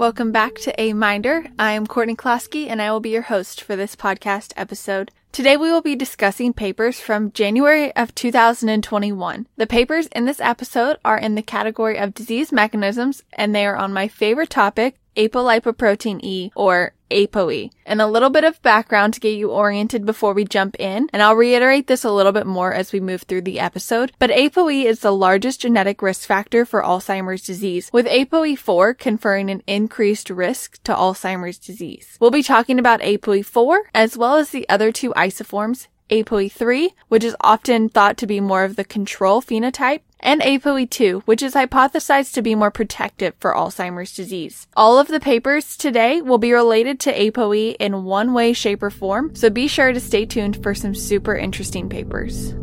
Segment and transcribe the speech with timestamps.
[0.00, 1.44] Welcome back to A Minder.
[1.58, 5.10] I am Courtney Klosky and I will be your host for this podcast episode.
[5.30, 9.46] Today we will be discussing papers from January of 2021.
[9.58, 13.76] The papers in this episode are in the category of disease mechanisms and they are
[13.76, 17.70] on my favorite topic, apolipoprotein E or ApoE.
[17.84, 21.22] And a little bit of background to get you oriented before we jump in, and
[21.22, 24.84] I'll reiterate this a little bit more as we move through the episode, but ApoE
[24.84, 30.82] is the largest genetic risk factor for Alzheimer's disease, with ApoE4 conferring an increased risk
[30.84, 32.16] to Alzheimer's disease.
[32.20, 37.36] We'll be talking about ApoE4 as well as the other two isoforms, ApoE3, which is
[37.40, 42.42] often thought to be more of the control phenotype, and ApoE2, which is hypothesized to
[42.42, 44.66] be more protective for Alzheimer's disease.
[44.76, 48.90] All of the papers today will be related to ApoE in one way, shape, or
[48.90, 52.54] form, so be sure to stay tuned for some super interesting papers.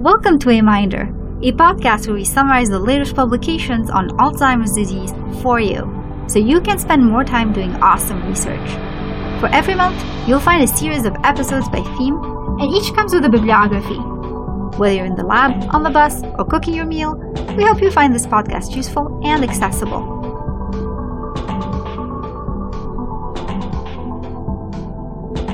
[0.00, 1.02] Welcome to A Minder,
[1.42, 5.94] a podcast where we summarize the latest publications on Alzheimer's disease for you,
[6.28, 8.70] so you can spend more time doing awesome research.
[9.40, 13.24] For every month, you'll find a series of episodes by theme, and each comes with
[13.24, 13.98] a bibliography
[14.78, 17.16] whether you're in the lab, on the bus, or cooking your meal,
[17.56, 20.16] we hope you find this podcast useful and accessible.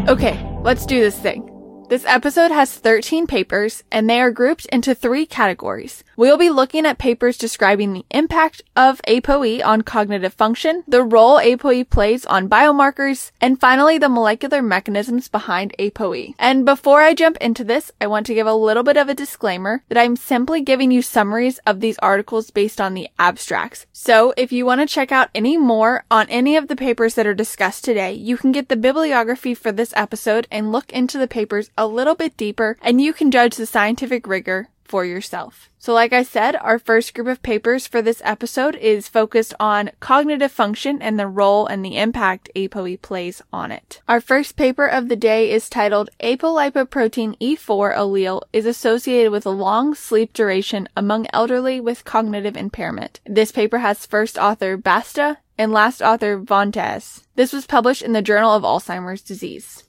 [0.09, 1.54] Okay, let's do this thing.
[1.95, 6.03] This episode has 13 papers, and they are grouped into three categories.
[6.17, 11.39] We'll be looking at papers describing the impact of ApoE on cognitive function, the role
[11.39, 16.35] ApoE plays on biomarkers, and finally the molecular mechanisms behind ApoE.
[16.37, 19.15] And before I jump into this, I want to give a little bit of a
[19.15, 23.87] disclaimer that I'm simply giving you summaries of these articles based on the abstracts.
[23.93, 27.27] So if you want to check out any more on any of the papers that
[27.29, 31.29] are discussed today, you can get the bibliography for this episode and look into the
[31.29, 35.71] papers a little bit deeper and you can judge the scientific rigor for yourself.
[35.79, 39.91] So like I said, our first group of papers for this episode is focused on
[40.01, 44.01] cognitive function and the role and the impact ApoE plays on it.
[44.09, 49.51] Our first paper of the day is titled Apolipoprotein E4 allele is associated with a
[49.51, 53.21] long sleep duration among elderly with cognitive impairment.
[53.27, 57.25] This paper has first author Basta and last author Vgontzas.
[57.37, 59.84] This was published in the Journal of Alzheimer's Disease.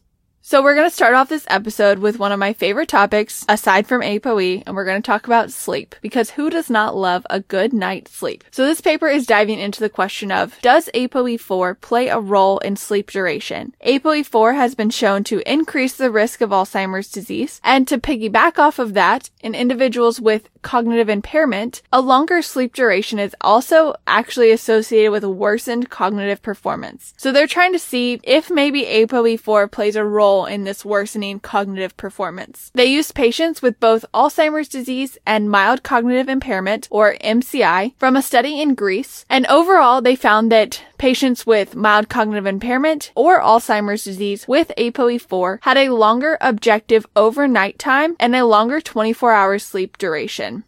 [0.48, 3.88] So we're going to start off this episode with one of my favorite topics aside
[3.88, 7.40] from ApoE, and we're going to talk about sleep because who does not love a
[7.40, 8.44] good night's sleep?
[8.52, 12.76] So this paper is diving into the question of does ApoE4 play a role in
[12.76, 13.74] sleep duration?
[13.84, 18.78] ApoE4 has been shown to increase the risk of Alzheimer's disease, and to piggyback off
[18.78, 25.12] of that, in individuals with cognitive impairment, a longer sleep duration is also actually associated
[25.12, 27.16] with worsened cognitive performance.
[27.18, 31.96] So they're trying to see if maybe ApoE4 plays a role in this worsening cognitive
[31.96, 32.72] performance.
[32.74, 38.22] They used patients with both Alzheimer's disease and mild cognitive impairment, or MCI, from a
[38.22, 44.04] study in Greece, and overall they found that patients with mild cognitive impairment or Alzheimer's
[44.04, 49.98] disease with ApoE4 had a longer objective overnight time and a longer 24 hour sleep
[49.98, 50.64] duration.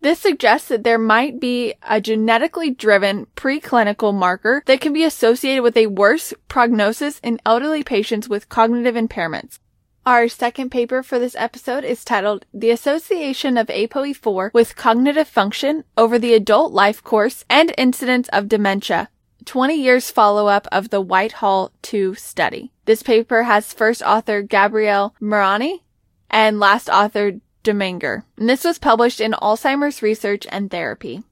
[0.00, 5.62] This suggests that there might be a genetically driven preclinical marker that can be associated
[5.62, 9.58] with a worse prognosis in elderly patients with cognitive impairments.
[10.04, 15.82] Our second paper for this episode is titled The Association of ApoE4 with Cognitive Function
[15.96, 19.08] over the Adult Life Course and Incidence of Dementia
[19.46, 22.72] 20 years follow up of the Whitehall 2 study.
[22.84, 25.82] This paper has first author Gabrielle Mirani
[26.28, 27.40] and last author
[28.36, 31.22] And this was published in Alzheimer's Research and Therapy.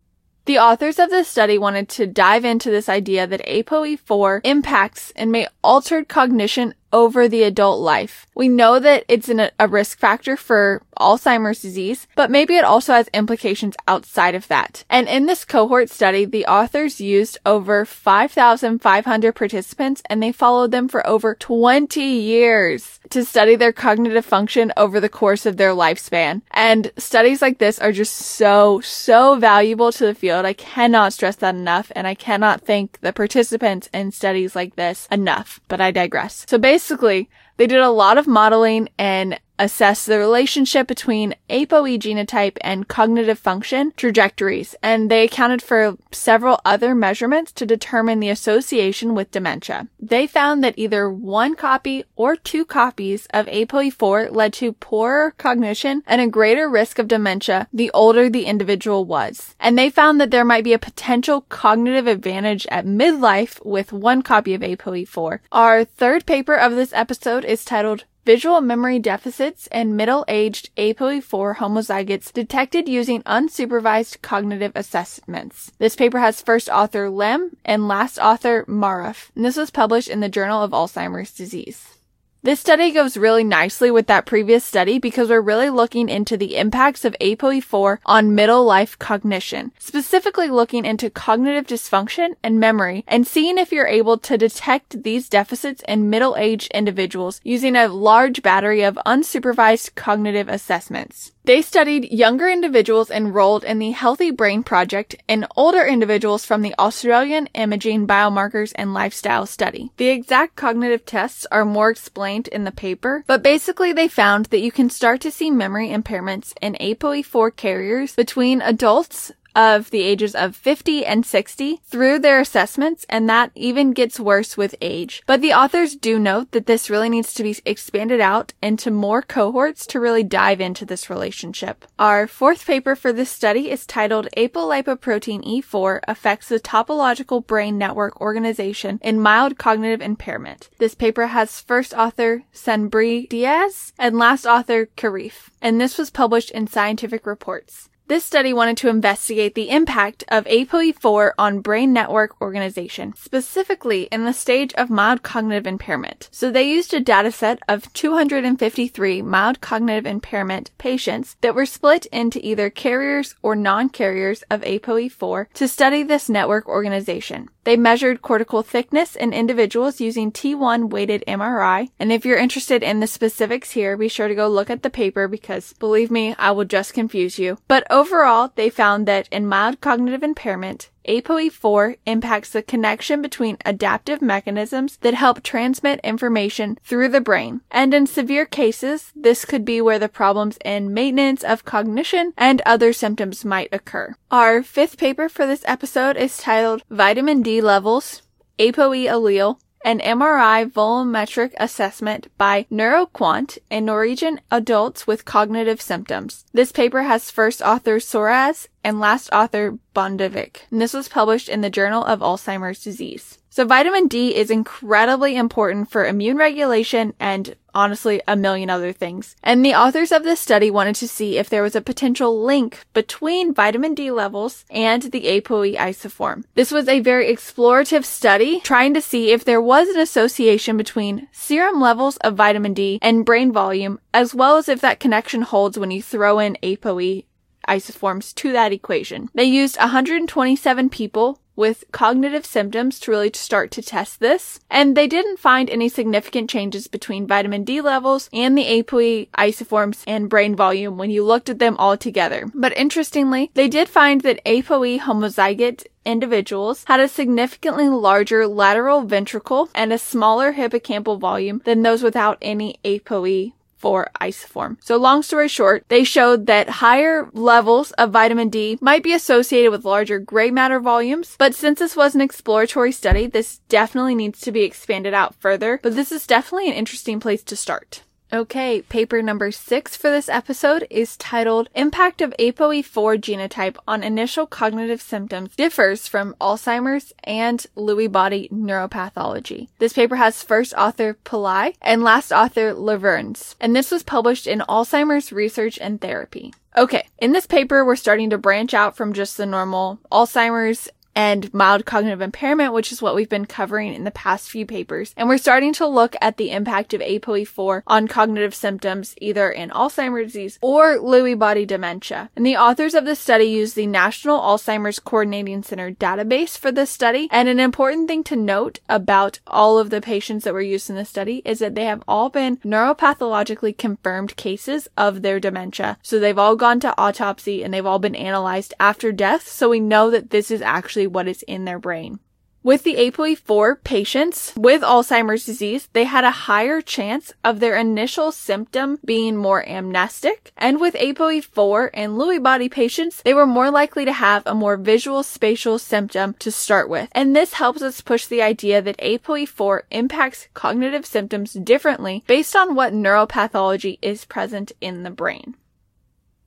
[0.46, 5.32] The authors of this study wanted to dive into this idea that ApoE4 impacts and
[5.32, 8.26] may alter cognition over the adult life.
[8.36, 12.92] We know that it's an, a risk factor for Alzheimer's disease, but maybe it also
[12.92, 14.84] has implications outside of that.
[14.88, 20.88] And in this cohort study, the authors used over 5,500 participants and they followed them
[20.88, 26.42] for over 20 years to study their cognitive function over the course of their lifespan.
[26.50, 30.44] And studies like this are just so, so valuable to the field.
[30.46, 35.06] I cannot stress that enough and I cannot thank the participants in studies like this
[35.10, 36.44] enough, but I digress.
[36.48, 42.56] So basically, they did a lot of modeling and assess the relationship between ApoE genotype
[42.60, 49.14] and cognitive function trajectories, and they accounted for several other measurements to determine the association
[49.14, 49.88] with dementia.
[50.00, 56.02] They found that either one copy or two copies of ApoE4 led to poorer cognition
[56.06, 59.54] and a greater risk of dementia the older the individual was.
[59.60, 64.22] And they found that there might be a potential cognitive advantage at midlife with one
[64.22, 65.40] copy of ApoE4.
[65.52, 72.32] Our third paper of this episode is titled visual memory deficits in middle-aged APOE4 homozygotes
[72.32, 75.72] detected using unsupervised cognitive assessments.
[75.78, 80.20] This paper has first author Lim and last author Maruff, and this was published in
[80.20, 81.98] the Journal of Alzheimer's Disease.
[82.44, 86.56] This study goes really nicely with that previous study because we're really looking into the
[86.56, 93.26] impacts of APOE4 on middle life cognition, specifically looking into cognitive dysfunction and memory and
[93.26, 98.82] seeing if you're able to detect these deficits in middle-aged individuals using a large battery
[98.82, 101.32] of unsupervised cognitive assessments.
[101.46, 106.74] They studied younger individuals enrolled in the Healthy Brain Project and older individuals from the
[106.78, 109.92] Australian Imaging Biomarkers and Lifestyle Study.
[109.98, 114.62] The exact cognitive tests are more explained in the paper, but basically they found that
[114.62, 120.34] you can start to see memory impairments in APOE4 carriers between adults of the ages
[120.34, 125.22] of 50 and 60 through their assessments, and that even gets worse with age.
[125.26, 129.22] But the authors do note that this really needs to be expanded out into more
[129.22, 131.84] cohorts to really dive into this relationship.
[131.98, 138.20] Our fourth paper for this study is titled Apolipoprotein E4 Affects the Topological Brain Network
[138.20, 140.68] Organization in Mild Cognitive Impairment.
[140.78, 146.50] This paper has first author Sanbri Diaz and last author Karif, and this was published
[146.50, 147.88] in Scientific Reports.
[148.06, 154.26] This study wanted to investigate the impact of APOE4 on brain network organization, specifically in
[154.26, 156.28] the stage of mild cognitive impairment.
[156.30, 162.46] So they used a dataset of 253 mild cognitive impairment patients that were split into
[162.46, 167.48] either carriers or non-carriers of APOE4 to study this network organization.
[167.64, 171.88] They measured cortical thickness in individuals using T1 weighted MRI.
[171.98, 174.90] And if you're interested in the specifics here, be sure to go look at the
[174.90, 177.56] paper because believe me, I will just confuse you.
[177.66, 184.20] But overall, they found that in mild cognitive impairment, APOE4 impacts the connection between adaptive
[184.20, 187.60] mechanisms that help transmit information through the brain.
[187.70, 192.60] And in severe cases, this could be where the problems in maintenance of cognition and
[192.66, 194.16] other symptoms might occur.
[194.30, 198.22] Our fifth paper for this episode is titled Vitamin D Levels,
[198.58, 206.46] APOE Allele, an MRI volumetric assessment by NeuroQuant in Norwegian adults with cognitive symptoms.
[206.54, 210.62] This paper has first author Soares and last author Bondevik.
[210.70, 213.38] And this was published in the Journal of Alzheimer's Disease.
[213.50, 219.36] So vitamin D is incredibly important for immune regulation and honestly a million other things.
[219.42, 222.84] And the authors of this study wanted to see if there was a potential link
[222.92, 226.44] between vitamin D levels and the ApoE isoform.
[226.54, 231.28] This was a very explorative study trying to see if there was an association between
[231.32, 235.78] serum levels of vitamin D and brain volume, as well as if that connection holds
[235.78, 237.24] when you throw in ApoE
[237.68, 239.28] isoforms to that equation.
[239.34, 244.60] They used 127 people with cognitive symptoms to really start to test this.
[244.70, 250.02] And they didn't find any significant changes between vitamin D levels and the ApoE isoforms
[250.06, 252.50] and brain volume when you looked at them all together.
[252.54, 259.70] But interestingly, they did find that ApoE homozygote individuals had a significantly larger lateral ventricle
[259.74, 263.52] and a smaller hippocampal volume than those without any ApoE
[263.84, 264.78] for isoform.
[264.80, 269.70] So long story short, they showed that higher levels of vitamin D might be associated
[269.70, 274.40] with larger gray matter volumes, but since this was an exploratory study, this definitely needs
[274.40, 278.03] to be expanded out further, but this is definitely an interesting place to start.
[278.32, 284.46] Okay, paper number six for this episode is titled Impact of ApoE4 Genotype on Initial
[284.46, 289.68] Cognitive Symptoms Differs from Alzheimer's and Lewy Body Neuropathology.
[289.78, 294.60] This paper has first author Pillai and last author Leverenz, and this was published in
[294.68, 296.52] Alzheimer's Research and Therapy.
[296.76, 301.52] Okay, in this paper, we're starting to branch out from just the normal Alzheimer's and
[301.52, 305.14] mild cognitive impairment, which is what we've been covering in the past few papers.
[305.16, 309.70] And we're starting to look at the impact of ApoE4 on cognitive symptoms either in
[309.70, 312.30] Alzheimer's disease or Lewy body dementia.
[312.36, 316.90] And the authors of this study used the National Alzheimer's Coordinating Center database for this
[316.90, 317.28] study.
[317.30, 320.96] And an important thing to note about all of the patients that were used in
[320.96, 325.98] this study is that they have all been neuropathologically confirmed cases of their dementia.
[326.02, 329.48] So they've all gone to autopsy and they've all been analyzed after death.
[329.48, 332.18] So we know that this is actually what is in their brain.
[332.64, 338.32] With the APOE4 patients with Alzheimer's disease, they had a higher chance of their initial
[338.32, 340.50] symptom being more amnestic.
[340.56, 344.78] And with APOE4 and Lewy body patients, they were more likely to have a more
[344.78, 347.10] visual spatial symptom to start with.
[347.12, 352.74] And this helps us push the idea that APOE4 impacts cognitive symptoms differently based on
[352.74, 355.56] what neuropathology is present in the brain.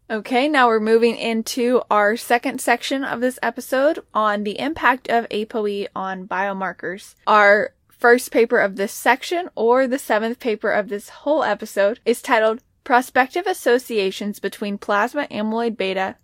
[0.09, 5.27] Okay, now we're moving into our second section of this episode on the impact of
[5.27, 7.15] ApoE on biomarkers.
[7.27, 12.21] Our first paper of this section, or the seventh paper of this whole episode, is
[12.21, 16.15] titled Prospective Associations Between Plasma Amyloid Beta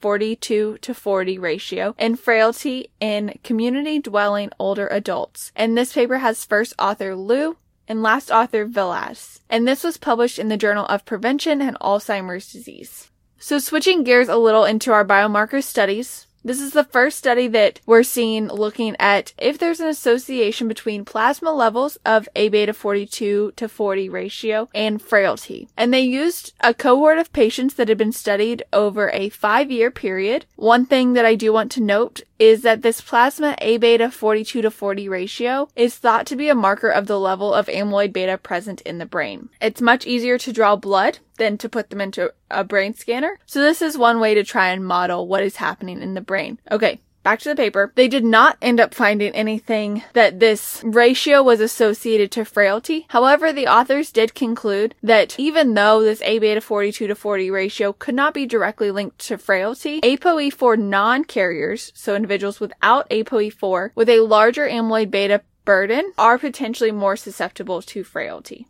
[0.00, 5.50] 42 to 40 ratio and frailty in community dwelling older adults.
[5.56, 7.56] And this paper has first author Liu
[7.88, 9.40] and last author Vellas.
[9.48, 13.09] And this was published in the Journal of Prevention and Alzheimer's Disease.
[13.42, 17.80] So switching gears a little into our biomarker studies, this is the first study that
[17.86, 23.52] we're seeing looking at if there's an association between plasma levels of A beta 42
[23.56, 25.68] to 40 ratio and frailty.
[25.74, 29.90] And they used a cohort of patients that had been studied over a five year
[29.90, 30.44] period.
[30.56, 34.62] One thing that I do want to note is that this plasma A beta 42
[34.62, 38.38] to 40 ratio is thought to be a marker of the level of amyloid beta
[38.38, 39.50] present in the brain.
[39.60, 43.38] It's much easier to draw blood than to put them into a brain scanner.
[43.44, 46.58] So this is one way to try and model what is happening in the brain.
[46.70, 51.42] Okay, back to the paper, they did not end up finding anything that this ratio
[51.42, 53.06] was associated to frailty.
[53.08, 57.92] However, the authors did conclude that even though this A beta 42 to 40 ratio
[57.92, 64.20] could not be directly linked to frailty, ApoE4 non-carriers, so individuals without ApoE4 with a
[64.20, 68.66] larger amyloid beta burden are potentially more susceptible to frailty.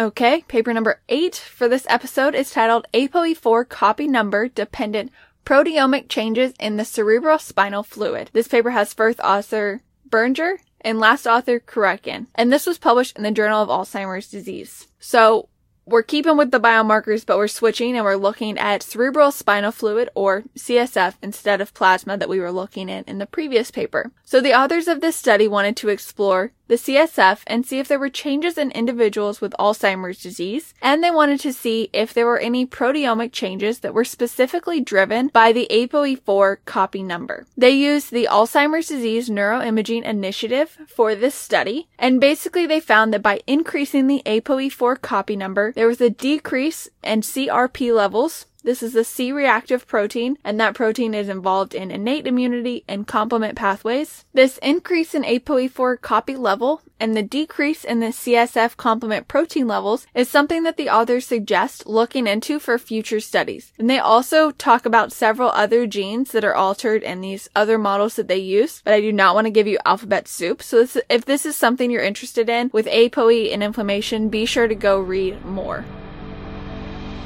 [0.00, 5.12] Okay, paper number eight for this episode is titled ApoE4 copy number dependent
[5.44, 8.30] Proteomic Changes in the Cerebral Spinal Fluid.
[8.32, 13.24] This paper has first author Berger and last author Kurakin, and this was published in
[13.24, 14.86] the Journal of Alzheimer's Disease.
[15.00, 15.48] So,
[15.84, 20.08] we're keeping with the biomarkers, but we're switching and we're looking at cerebral spinal fluid
[20.14, 24.12] or CSF instead of plasma that we were looking at in the previous paper.
[24.24, 27.98] So the authors of this study wanted to explore the CSF and see if there
[27.98, 32.38] were changes in individuals with Alzheimer's disease, and they wanted to see if there were
[32.38, 37.46] any proteomic changes that were specifically driven by the ApoE4 copy number.
[37.58, 43.22] They used the Alzheimer's Disease Neuroimaging Initiative for this study, and basically they found that
[43.22, 48.94] by increasing the ApoE4 copy number, there was a decrease in CRP levels this is
[48.94, 54.24] a C-reactive protein, and that protein is involved in innate immunity and complement pathways.
[54.32, 60.06] This increase in ApoE4 copy level and the decrease in the CSF complement protein levels
[60.14, 63.72] is something that the authors suggest looking into for future studies.
[63.76, 68.14] And they also talk about several other genes that are altered in these other models
[68.14, 70.62] that they use, but I do not want to give you alphabet soup.
[70.62, 74.68] So this, if this is something you're interested in with ApoE and inflammation, be sure
[74.68, 75.84] to go read more.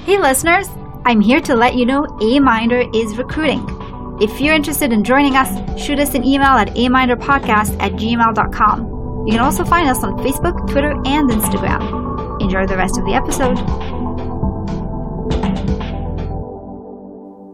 [0.07, 0.69] Hey listeners!
[1.07, 3.65] I'm here to let you know Aminder is recruiting.
[4.21, 5.49] If you're interested in joining us,
[5.81, 9.25] shoot us an email at aminderpodcast at gmail.com.
[9.25, 12.43] You can also find us on Facebook, Twitter, and Instagram.
[12.43, 13.57] Enjoy the rest of the episode.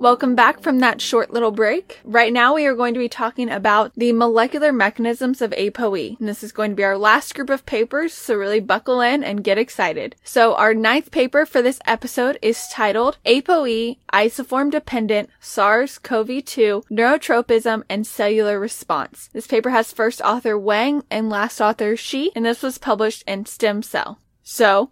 [0.03, 2.01] Welcome back from that short little break.
[2.03, 6.19] Right now we are going to be talking about the molecular mechanisms of ApoE.
[6.19, 9.23] And this is going to be our last group of papers, so really buckle in
[9.23, 10.17] and get excited.
[10.25, 18.05] So our ninth paper for this episode is titled ApoE Isoform Dependent SARS-CoV-2 Neurotropism and
[18.05, 19.31] Cellular Response.
[19.33, 23.47] This paper has first author Wang and last author Shi, and this was published in
[23.47, 24.19] Stem Cell.
[24.43, 24.91] So,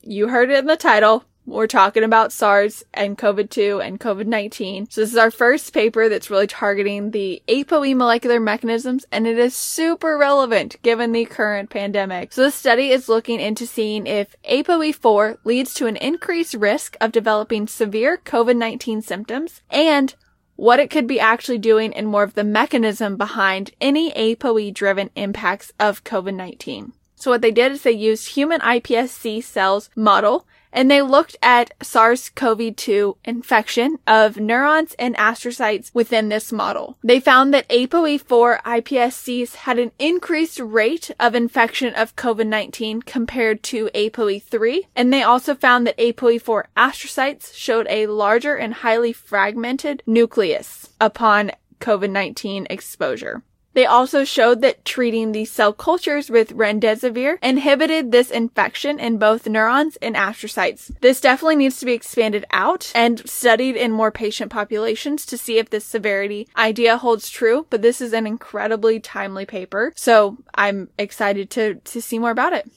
[0.00, 1.24] you heard it in the title.
[1.48, 4.92] We're talking about SARS and COVID-2 and COVID-19.
[4.92, 9.38] So this is our first paper that's really targeting the ApoE molecular mechanisms and it
[9.38, 12.34] is super relevant given the current pandemic.
[12.34, 17.12] So this study is looking into seeing if ApoE4 leads to an increased risk of
[17.12, 20.14] developing severe COVID-19 symptoms and
[20.56, 25.08] what it could be actually doing and more of the mechanism behind any ApoE driven
[25.16, 26.92] impacts of COVID-19.
[27.18, 31.72] So what they did is they used human iPSC cells model and they looked at
[31.82, 36.96] SARS-CoV-2 infection of neurons and astrocytes within this model.
[37.02, 43.90] They found that ApoE4 iPSCs had an increased rate of infection of COVID-19 compared to
[43.94, 50.90] ApoE3, and they also found that ApoE4 astrocytes showed a larger and highly fragmented nucleus
[51.00, 53.42] upon COVID-19 exposure.
[53.78, 59.46] They also showed that treating these cell cultures with remdesivir inhibited this infection in both
[59.46, 60.90] neurons and astrocytes.
[61.00, 65.58] This definitely needs to be expanded out and studied in more patient populations to see
[65.58, 70.88] if this severity idea holds true, but this is an incredibly timely paper, so I'm
[70.98, 72.68] excited to, to see more about it.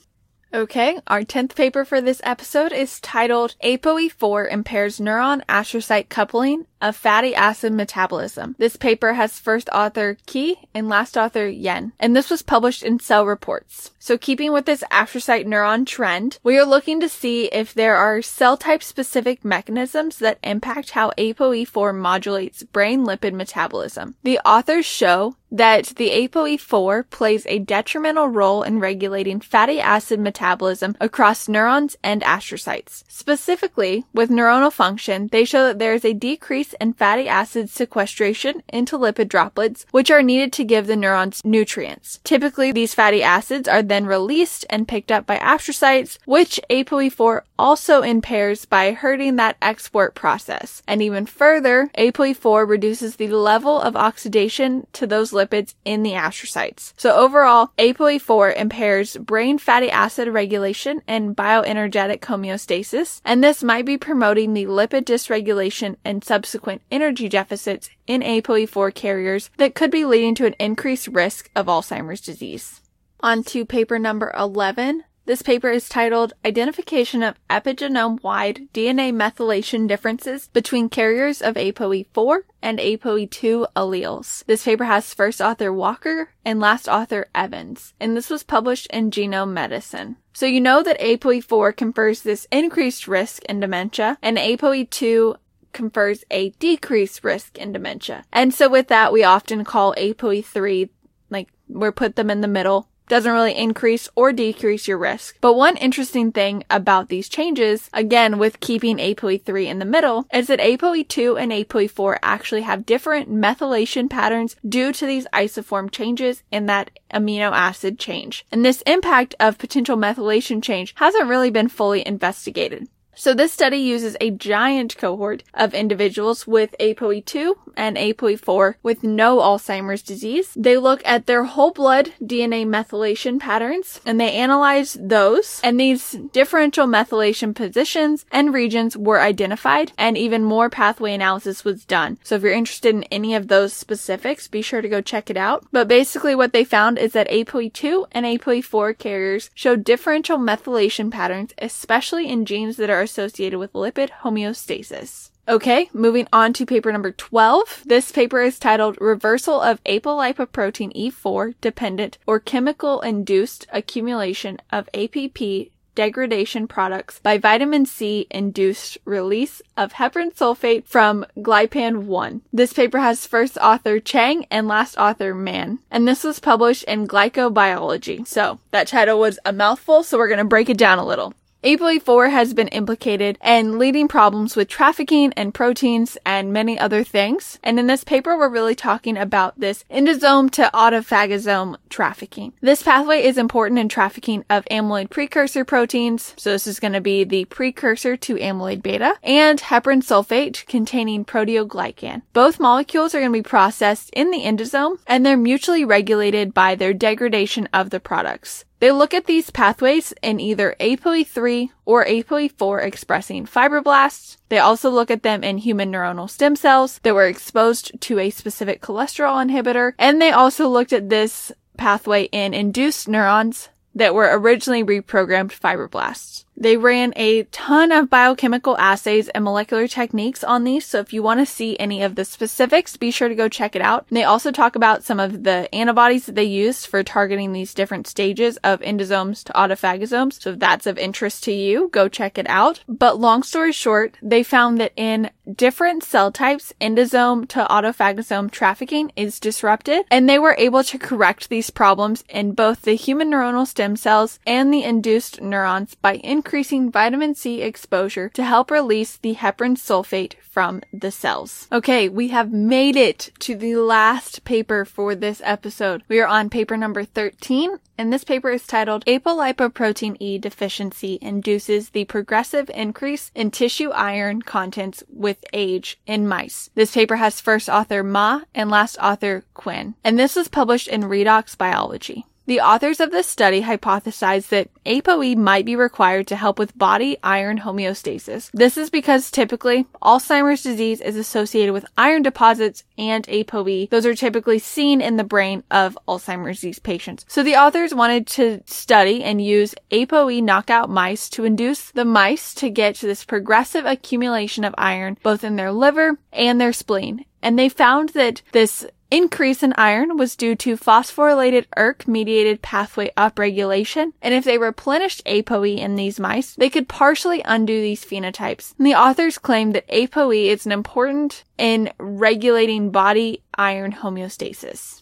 [0.54, 6.96] Okay, our 10th paper for this episode is titled ApoE4 impairs neuron astrocyte coupling of
[6.96, 8.56] fatty acid metabolism.
[8.58, 12.98] This paper has first author Qi and last author Yin, and this was published in
[12.98, 13.92] Cell Reports.
[13.98, 18.20] So keeping with this astrocyte neuron trend, we are looking to see if there are
[18.20, 24.16] cell type specific mechanisms that impact how ApoE4 modulates brain lipid metabolism.
[24.24, 30.96] The authors show that the ApoE4 plays a detrimental role in regulating fatty acid metabolism
[30.98, 33.04] across neurons and astrocytes.
[33.06, 38.62] Specifically, with neuronal function, they show that there is a decrease in fatty acid sequestration
[38.68, 42.20] into lipid droplets, which are needed to give the neurons nutrients.
[42.24, 48.02] Typically, these fatty acids are then released and picked up by astrocytes, which ApoE4 also
[48.02, 50.82] impairs by hurting that export process.
[50.86, 56.92] And even further, ApoE4 reduces the level of oxidation to those lipids in the astrocytes.
[56.96, 63.98] So overall, ApoE4 impairs brain fatty acid regulation and bioenergetic homeostasis, and this might be
[63.98, 70.34] promoting the lipid dysregulation and subsequent energy deficits in ApoE4 carriers that could be leading
[70.36, 72.80] to an increased risk of Alzheimer's disease.
[73.20, 80.48] On to paper number 11, this paper is titled Identification of Epigenome-Wide DNA Methylation Differences
[80.48, 84.44] Between Carriers of ApoE4 and ApoE2 Alleles.
[84.46, 89.12] This paper has first author Walker and last author Evans, and this was published in
[89.12, 90.16] Genome Medicine.
[90.32, 95.36] So you know that ApoE4 confers this increased risk in dementia, and ApoE2
[95.72, 98.24] confers a decreased risk in dementia.
[98.32, 100.88] And so with that, we often call ApoE3,
[101.30, 105.36] like, we're put them in the middle doesn't really increase or decrease your risk.
[105.42, 110.46] But one interesting thing about these changes, again with keeping ApoE3 in the middle, is
[110.46, 116.64] that ApoE2 and ApoE4 actually have different methylation patterns due to these isoform changes in
[116.66, 118.46] that amino acid change.
[118.50, 122.88] And this impact of potential methylation change hasn't really been fully investigated.
[123.14, 129.38] So this study uses a giant cohort of individuals with ApoE2 and ApoE4 with no
[129.38, 130.54] Alzheimer's disease.
[130.56, 136.12] They look at their whole blood DNA methylation patterns and they analyze those and these
[136.32, 142.18] differential methylation positions and regions were identified and even more pathway analysis was done.
[142.24, 145.36] So if you're interested in any of those specifics, be sure to go check it
[145.36, 145.66] out.
[145.70, 151.52] But basically what they found is that ApoE2 and ApoE4 carriers show differential methylation patterns,
[151.58, 155.30] especially in genes that are associated with lipid homeostasis.
[155.48, 157.82] Okay, moving on to paper number 12.
[157.84, 165.72] This paper is titled Reversal of Apolipoprotein E4 Dependent or Chemical Induced Accumulation of APP
[165.94, 172.42] degradation products by vitamin C induced release of heparan sulfate from glypican 1.
[172.52, 177.06] This paper has first author Chang and last author Mann, and this was published in
[177.06, 178.26] Glycobiology.
[178.26, 181.34] So that title was a mouthful, so we're going to break it down a little.
[181.64, 187.60] ApoE4 has been implicated in leading problems with trafficking and proteins and many other things.
[187.62, 192.52] And in this paper, we're really talking about this endosome to autophagosome trafficking.
[192.60, 196.34] This pathway is important in trafficking of amyloid precursor proteins.
[196.36, 201.24] So this is going to be the precursor to amyloid beta and heparan sulfate containing
[201.24, 202.22] proteoglycan.
[202.32, 206.74] Both molecules are going to be processed in the endosome and they're mutually regulated by
[206.74, 208.64] their degradation of the products.
[208.82, 214.38] They look at these pathways in either ApoE3 or ApoE4 expressing fibroblasts.
[214.48, 218.30] They also look at them in human neuronal stem cells that were exposed to a
[218.30, 219.92] specific cholesterol inhibitor.
[220.00, 226.44] And they also looked at this pathway in induced neurons that were originally reprogrammed fibroblasts.
[226.62, 231.20] They ran a ton of biochemical assays and molecular techniques on these, so if you
[231.20, 234.06] want to see any of the specifics, be sure to go check it out.
[234.08, 237.74] And they also talk about some of the antibodies that they used for targeting these
[237.74, 240.40] different stages of endosomes to autophagosomes.
[240.40, 242.84] So if that's of interest to you, go check it out.
[242.86, 249.10] But long story short, they found that in different cell types, endosome to autophagosome trafficking
[249.16, 253.66] is disrupted, and they were able to correct these problems in both the human neuronal
[253.66, 259.16] stem cells and the induced neurons by increasing increasing vitamin C exposure to help release
[259.16, 261.66] the heparan sulfate from the cells.
[261.72, 266.02] Okay, we have made it to the last paper for this episode.
[266.08, 271.88] We are on paper number 13, and this paper is titled Apolipoprotein E deficiency induces
[271.88, 276.68] the progressive increase in tissue iron contents with age in mice.
[276.74, 281.04] This paper has first author Ma and last author Quinn, and this was published in
[281.04, 282.26] Redox Biology.
[282.46, 287.16] The authors of this study hypothesized that ApoE might be required to help with body
[287.22, 288.50] iron homeostasis.
[288.52, 293.90] This is because typically Alzheimer's disease is associated with iron deposits and ApoE.
[293.90, 297.24] Those are typically seen in the brain of Alzheimer's disease patients.
[297.28, 302.54] So the authors wanted to study and use ApoE knockout mice to induce the mice
[302.54, 307.24] to get this progressive accumulation of iron both in their liver and their spleen.
[307.40, 313.10] And they found that this increase in iron was due to phosphorylated ERK mediated pathway
[313.16, 314.12] upregulation.
[314.22, 318.74] And if they replenished ApoE in these mice, they could partially undo these phenotypes.
[318.78, 325.01] And the authors claim that ApoE is an important in regulating body iron homeostasis.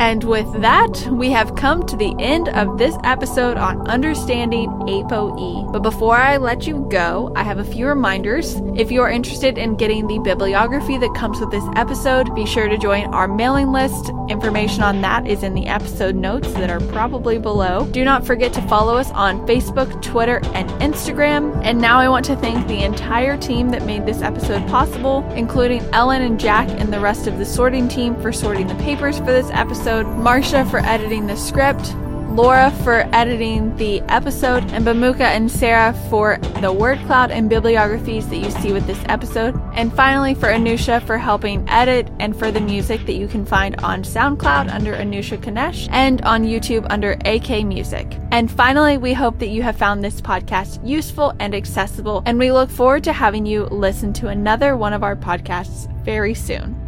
[0.00, 5.70] And with that, we have come to the end of this episode on understanding APOE.
[5.70, 8.54] But before I let you go, I have a few reminders.
[8.76, 12.66] If you are interested in getting the bibliography that comes with this episode, be sure
[12.66, 14.10] to join our mailing list.
[14.30, 17.86] Information on that is in the episode notes that are probably below.
[17.90, 21.60] Do not forget to follow us on Facebook, Twitter, and Instagram.
[21.62, 25.82] And now I want to thank the entire team that made this episode possible, including
[25.92, 29.26] Ellen and Jack and the rest of the sorting team for sorting the papers for
[29.26, 31.94] this episode, Marcia for editing the script,
[32.30, 38.28] Laura for editing the episode, and Bamuka and Sarah for the word cloud and bibliographies
[38.28, 39.60] that you see with this episode.
[39.74, 43.74] And finally, for Anusha for helping edit and for the music that you can find
[43.80, 48.16] on SoundCloud under Anusha Kanesh and on YouTube under AK Music.
[48.30, 52.52] And finally, we hope that you have found this podcast useful and accessible, and we
[52.52, 56.79] look forward to having you listen to another one of our podcasts very soon.